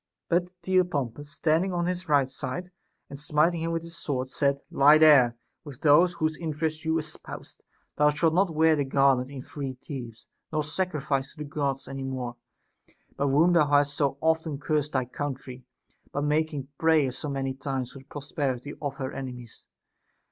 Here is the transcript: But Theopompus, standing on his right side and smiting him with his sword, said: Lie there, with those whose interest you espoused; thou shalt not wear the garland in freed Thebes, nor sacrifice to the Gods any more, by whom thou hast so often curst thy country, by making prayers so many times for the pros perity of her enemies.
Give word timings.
But 0.29 0.49
Theopompus, 0.63 1.27
standing 1.29 1.71
on 1.73 1.85
his 1.85 2.09
right 2.09 2.27
side 2.27 2.71
and 3.07 3.19
smiting 3.19 3.61
him 3.61 3.71
with 3.71 3.83
his 3.83 3.95
sword, 3.95 4.31
said: 4.31 4.59
Lie 4.71 4.97
there, 4.97 5.37
with 5.63 5.81
those 5.81 6.13
whose 6.13 6.35
interest 6.37 6.83
you 6.83 6.97
espoused; 6.97 7.61
thou 7.97 8.09
shalt 8.09 8.33
not 8.33 8.49
wear 8.55 8.75
the 8.75 8.83
garland 8.83 9.29
in 9.29 9.43
freed 9.43 9.79
Thebes, 9.79 10.27
nor 10.51 10.63
sacrifice 10.63 11.33
to 11.33 11.37
the 11.37 11.43
Gods 11.43 11.87
any 11.87 12.01
more, 12.01 12.35
by 13.15 13.25
whom 13.25 13.53
thou 13.53 13.67
hast 13.67 13.93
so 13.93 14.17
often 14.21 14.57
curst 14.57 14.93
thy 14.93 15.05
country, 15.05 15.65
by 16.11 16.21
making 16.21 16.69
prayers 16.79 17.19
so 17.19 17.29
many 17.29 17.53
times 17.53 17.91
for 17.91 17.99
the 17.99 18.05
pros 18.05 18.31
perity 18.31 18.73
of 18.81 18.95
her 18.95 19.11
enemies. 19.11 19.67